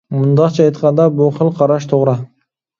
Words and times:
مۇنداقچە 0.13 0.65
ئېيتقاندا 0.69 1.05
بۇ 1.19 1.29
خىل 1.37 1.53
قاراش 1.61 1.89
توغرا. 1.95 2.19